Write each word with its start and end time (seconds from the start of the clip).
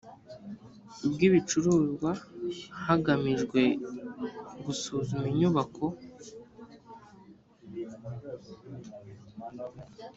bw 1.11 1.19
ibicuruzwa 1.27 2.11
hagamijwe 2.85 3.61
gusuzuma 4.65 5.25
inyubako 5.31 5.85